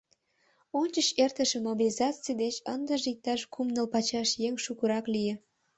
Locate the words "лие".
5.13-5.33